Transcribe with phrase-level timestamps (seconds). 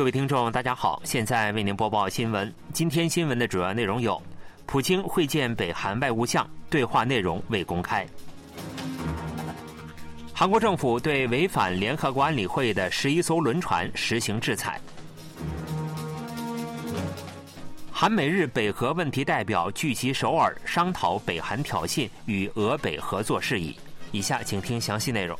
[0.00, 2.50] 各位听众，大家好，现在为您播报新闻。
[2.72, 4.18] 今天新闻的主要内容有：
[4.64, 8.06] 普京会见北韩外务相，对话内容未公开；
[10.32, 14.80] 韩国政府对违反联合国安理会的十一艘轮船实行制裁；
[17.92, 23.76] 韩美日北核问题代表聚集首尔，商讨北韩挑衅与俄北合作事宜。
[24.12, 25.38] 以下请听详细内容。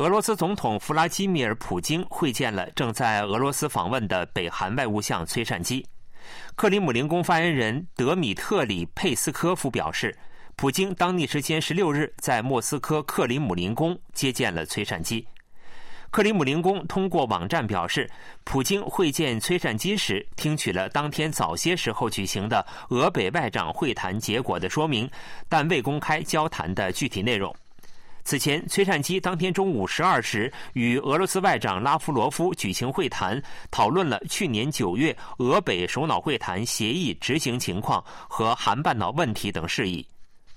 [0.00, 5.86] 俄罗斯总统弗拉基米尔·普京会见了正在俄罗斯访问的北韩外务相崔善基。
[6.56, 10.16] 克里姆林宫发言人德米特里·佩斯科夫表示，
[10.56, 15.22] 普京当地时间十六日在莫斯科克里姆林宫接见了崔善基。
[16.10, 18.08] 克里姆林宫通过网站表示，
[18.42, 25.06] 普京会见崔善基时听取了当天早些时候举行的俄北外长会谈结果的说明，
[25.46, 27.54] 但未公开交谈的具体内容。
[28.30, 33.42] 此前，崔善基当天中午十二时与俄罗斯外长拉夫罗夫举行会谈，
[33.72, 40.06] 讨论了去年九月俄北首脑会谈协议执行情况和韩半岛问题等事宜。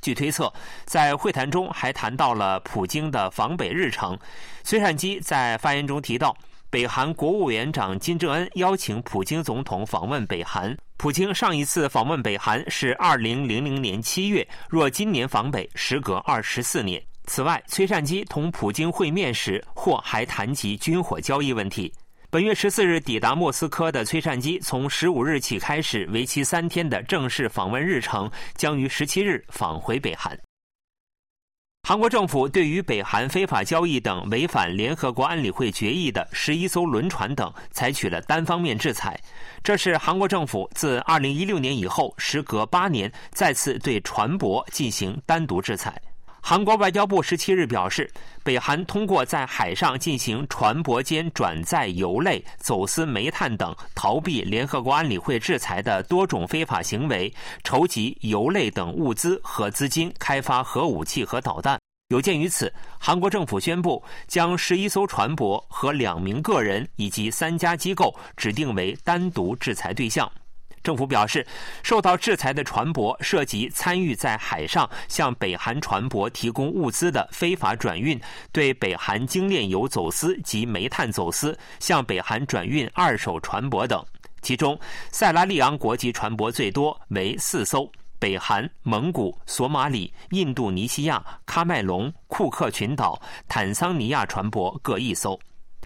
[0.00, 0.52] 据推测，
[0.84, 4.18] 在会谈中还谈到了普京的访北日程。
[4.64, 6.36] 崔善基在发言中提到，
[6.70, 10.76] 北韩国务委员长金正恩邀请普京总统访问北韩。
[10.96, 17.00] 普京上一次访问北韩是二零零零年七月，若今年访北，时隔二十四年。
[17.32, 21.92] 此外，崔善基同普京会面时，或还谈及军火交易问题。
[22.28, 30.36] 本月十四日抵达莫斯科的崔善基，从十五日起开始为期三天的正式访问日程，将于十七日返回北韩。
[31.88, 39.16] 韩国政府对于北韩非法交易等违反联合国安理会决议的十一艘轮船等，采取了单方面制裁。
[39.62, 45.96] 这是韩国政府自二零一六年以后，时隔八年再次对船舶进行单独制裁。
[46.42, 48.10] 韩国外交部十七日表示，
[48.42, 61.78] 北韩通过在海上进行船舶间转载油类、走私煤炭等，逃避联合国安理会制裁的多种非法行为，筹集油类等物资和资金，开发核武器和导弹。
[62.08, 70.28] 有鉴于此，韩国政府宣布将十一艘船舶和两名个人以及三家机构指定为单独制裁对象。
[70.82, 71.46] 政府表示，
[71.82, 78.18] 受到制裁的船舶涉及参与在海上向北韩船舶提供物资的非法转运、
[78.50, 84.04] 对北韩精炼油走私及煤炭走私、向北韩转运二手船舶等。
[84.42, 84.78] 其中，
[85.12, 87.86] 塞拉利昂国籍船舶最多为四艘，
[88.18, 95.38] 北韩、蒙古、索马里、印度尼西亚、喀麦隆、库克群岛、坦桑尼亚船舶各一艘。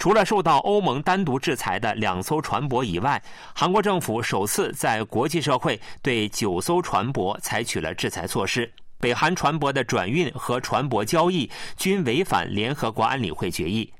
[0.00, 3.22] 除了受到欧盟单独制裁的两艘船舶以外，
[3.54, 8.72] 韩国政府首次在国际社会对九艘船舶采取了制裁措施。
[8.98, 13.92] 北韩船舶的转运和船舶交易均违反联合国安理会决议。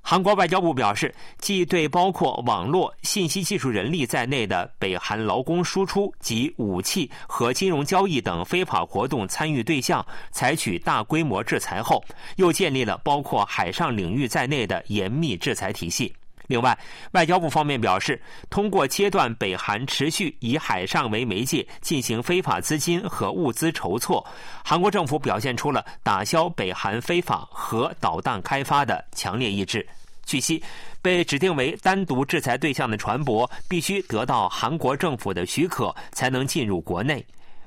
[0.00, 12.02] 韩国外交部表示，即对包括网络、信息技术人力在内的北韩劳工输出及武器和金融交易等非法活动参与对象采取大规模制裁后，
[12.36, 16.14] 又建立了包括海上领域在内的严密制裁体系。
[16.48, 16.76] 另外，
[17.12, 18.20] 外交部方面表示，
[18.50, 24.26] 通过切断北韩持续以海上为媒介进行非法资金和物资筹措，
[24.64, 29.86] 韩国政府表现出了打消北韩非法核导弹开发的强烈意志。
[30.24, 30.62] 据悉，
[31.00, 37.24] 被指定为单独制裁对象的船舶必须得到韩国政府的许可才能进入国内，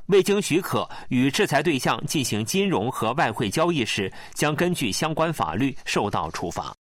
[0.08, 6.74] 未经许可与制裁对象进行金融和外汇交易时，将根据相关法律受到处罚。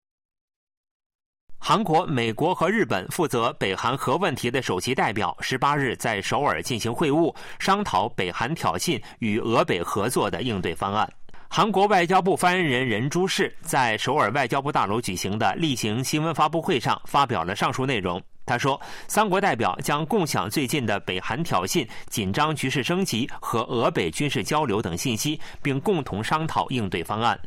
[1.61, 11.07] 韩国、美国和日本负责北韩核问题的首席代表十八日在首尔进行会晤，商讨北韩挑衅与俄北合作的应对方案。
[11.47, 18.19] 韩国外交部发言人任珠世在首尔外交部大楼举行的例行新闻发布会上发表了上述内容。
[18.45, 27.39] 他说，三国代表将共享最近的北韩挑衅、紧张局势升级和俄北军事交流等信息，并共同商讨应对方案。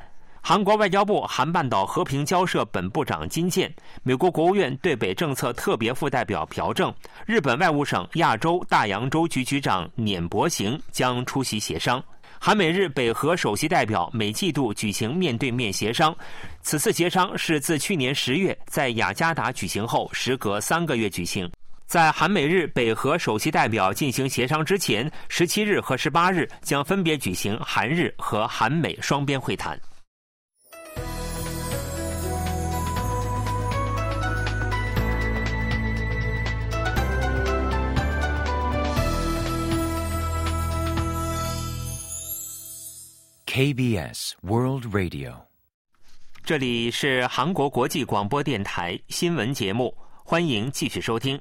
[0.44, 3.72] 韩国外交部韩半岛和平交涉本部长金健、
[4.02, 6.92] 美国国务院对北政策特别副代表朴正、
[7.24, 12.02] 日本外务省亚洲大洋洲局局长碾伯行将出席协商。
[12.40, 16.14] 韩美日北核首席代表每季度举行面对面协商，
[16.60, 21.48] 此次协商是自去年十月在雅加达举行后，时隔三个月举行。
[21.86, 29.80] 在韩美日北核首席代表进行协商之前，十七日和十八日将分别举行韩日和韩美双边会谈。
[43.54, 45.34] KBS World Radio，
[46.42, 49.94] 这里是韩国国际广播电台新闻节目，
[50.24, 51.38] 欢迎继续收听。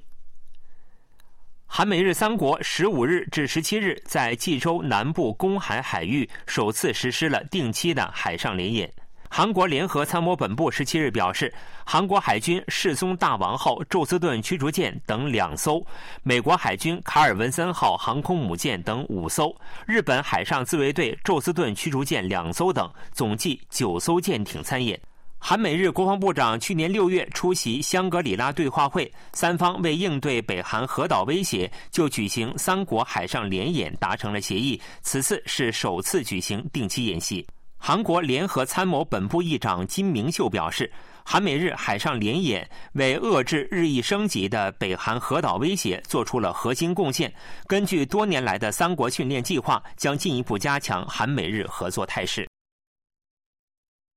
[1.66, 8.94] 韩美日三国十五日至十七日在济州南部公海海域首次实施了定期的海上联演。
[9.33, 11.54] 韩国联合参谋本部十七日表示，
[11.86, 15.81] 韩国海军世宗大王号宙斯盾驱逐舰等两艘，
[16.22, 19.56] 美国海军卡尔文森号航空母舰等五艘，
[19.86, 25.00] 日本海上自卫队宙斯盾驱逐舰两艘等，总计九艘舰艇参演。
[25.39, 34.80] 韩美日国防部长去年六月出席香格里拉对话会，三方为应对北韩核岛威胁，就举行三国海上联演达成了协议。
[35.01, 37.48] 此次是首次举行定期演习。
[37.83, 40.89] 韩国联合参谋本部议长金明秀表示，
[41.25, 47.33] 韩美日海上联演为遏制日益升级的北韩核岛威胁做出了核心贡献。
[47.66, 52.48] 根据多年来的三国训练计划，将进一步加强韩美日合作态势。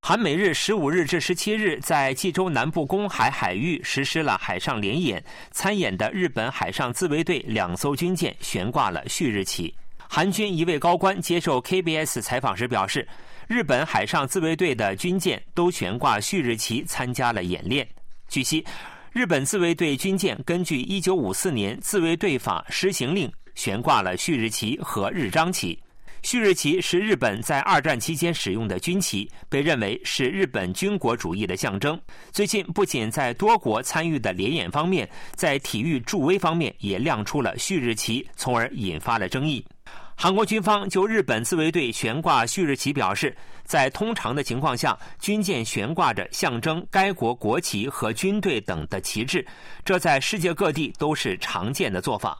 [0.03, 9.75] 韩美日十五日至十七日在济州南部公海海域实施了海上联演，参演的日本海上自卫队两艘军舰悬挂了旭日旗。
[10.15, 13.05] 韩军一位高官接受 KBS 采访时表示，
[13.49, 17.85] 日本海上自卫队的军舰都悬挂旭日旗参加了演练。
[18.29, 18.65] 据悉，
[19.13, 25.77] 日本自卫队军舰根据一九五四年自卫队法施行令，悬挂了旭日旗和日章旗。
[26.23, 32.01] 旭日旗是日本在二战期间使用的军旗，被认为是日本军国主义的象征。
[32.31, 39.67] 最近，不仅在多国参与的联演方面，在体育助威方面也亮出了旭日旗，从而引发了争议。
[40.17, 49.45] 韩国军方就日本自卫队悬挂旭日旗表示，在通常的情况下，军舰悬挂着象征该国国旗和军队等的旗帜，
[49.85, 52.39] 这在世界各地都是常见的做法。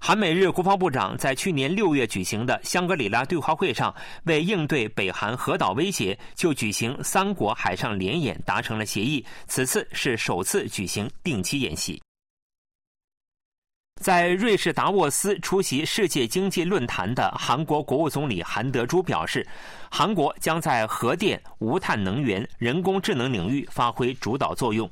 [0.00, 3.94] 韩美日国防部长在去年六月举行的香格里拉对话会上，
[4.24, 9.22] 为应对北韩核岛威胁，就举行三国海上联演达成了协议。
[9.48, 12.00] 此次是首次举行定期演习。
[13.98, 19.46] 在瑞士达沃斯出席世界经济论坛的韩国国务总理韩德洙表示，
[19.90, 24.88] 韩国将在核电、无碳能源、人工智能领域发挥主导作用。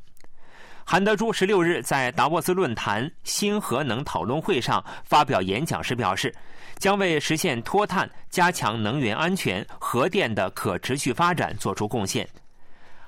[0.84, 6.34] 韩德洙十六日在达沃斯论坛新核能讨论会上发表演讲时表示，
[6.78, 12.28] 将为实现脱碳、加强能源安全、核电的可持续发展做出贡献。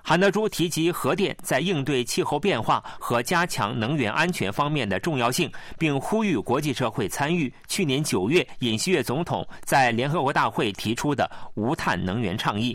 [0.08, 12.74] 韩德洙提及核电在应对气候变化和加强能源安全方面的重要性，并呼吁国际社会参与去年九月尹锡悦总统在联合国大会提出的无碳能源倡议。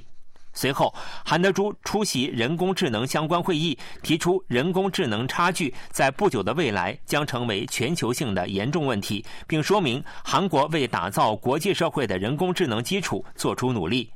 [0.54, 0.94] 随后，
[1.26, 14.08] 韩德洙出席人工智能相关会议，提出人工智能差距在不久的未来将成为全球性的严重问题，并说明韩国为打造国际社会的人工智能基础做出努力。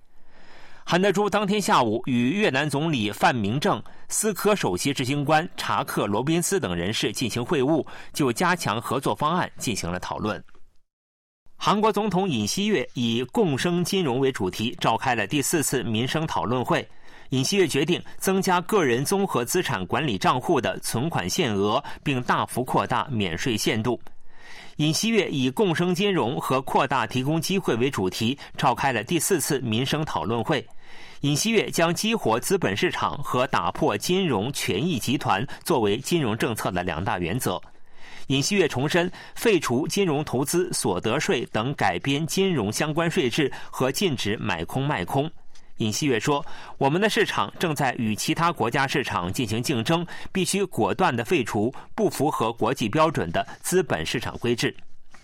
[0.89, 10.41] 韩德洙当天下午与越南总理范明正、思科首席执行官查克·罗宾斯等人士进行会晤，就加强合作方案进行了讨论。
[11.57, 16.87] 韩国总统尹锡悦以“共生金融”为主题召开了第四次民生讨论会。
[17.31, 23.99] 尹锡悦决定增加个人综合资产管理账户的存款限额，并大幅扩大免税限度。
[24.77, 30.65] 尹锡悦以“共生金融”和扩大提供机会为主题召开了第四次民生讨论会。
[31.21, 37.61] 尹锡悦将激活资本市场和打破金融权益集团作为金融政策的两大原则。
[38.27, 45.31] 尹锡悦重申，废除金融投资所得税等改编金融相关税制和禁止买空卖空。
[45.77, 46.45] 尹锡悦说
[46.77, 54.75] ：“我们的市场正在与其他国家市场进行竞争，必须果断地废除不符合国际标准的资本市场规制。”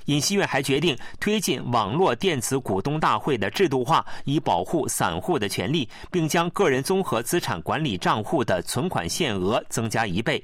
[0.05, 10.43] 尹锡悦还决定推进网络电子股东大会的制度化，以保护散户的权利，并将个人综合资产管理账户的存款限额增加一倍。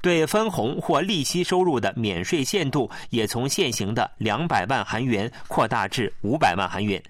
[0.00, 7.02] 对分红或利息收入的免税限度也从现行的两百万韩元扩大至五百万韩元。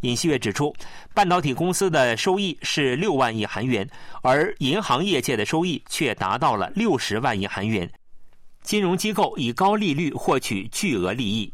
[0.00, 0.74] 尹锡悦指出，
[1.14, 3.88] 半导体公司的收益是六万亿韩元，
[4.20, 7.88] 而银行业界的收益却达到了六十万亿韩元。
[8.62, 11.52] 金融机构以高利率获取巨额利益。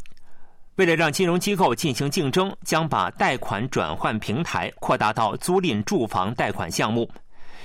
[0.76, 7.10] 为了让金融机构进行竞争，将把贷款转换平台扩大到租赁住房贷款项目。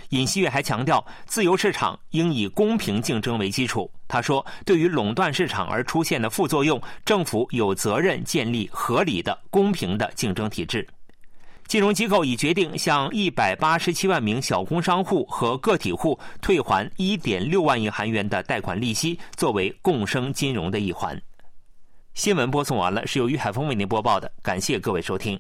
[0.09, 3.89] 尹锡悦还强调，自由市场应以公平竞争为基础。
[4.07, 10.87] 他说：“对于垄断市场而出现的副作用，政府有责任建立合理的、公平的竞争体制。”
[11.67, 21.19] 金融机构已决定向一百八十七万名小工商户和个体户退还一点六万亿韩元的贷款利息，作为共生金融的一环。
[22.13, 25.39] 新闻播送完了，是由于海峰为您播报的，感谢各位收听。